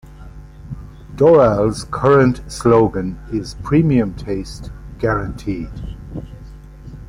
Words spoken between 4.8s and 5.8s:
Guaranteed.